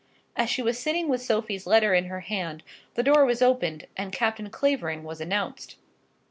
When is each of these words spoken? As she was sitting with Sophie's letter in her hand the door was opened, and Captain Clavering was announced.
As 0.35 0.49
she 0.49 0.63
was 0.63 0.79
sitting 0.79 1.09
with 1.09 1.21
Sophie's 1.21 1.67
letter 1.67 1.93
in 1.93 2.05
her 2.05 2.21
hand 2.21 2.63
the 2.95 3.03
door 3.03 3.23
was 3.23 3.43
opened, 3.43 3.85
and 3.95 4.11
Captain 4.11 4.49
Clavering 4.49 5.03
was 5.03 5.21
announced. 5.21 5.75